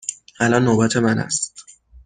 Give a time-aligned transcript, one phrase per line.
[0.41, 1.65] الان نوبت من است.